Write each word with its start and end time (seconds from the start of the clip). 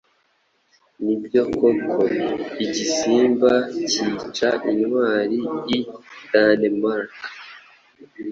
Nibyo 1.03 1.41
koko 1.57 1.99
igisimba 2.63 3.51
cyica 3.87 4.49
intwari 4.75 5.39
i 5.77 5.79
Danemark 6.31 7.11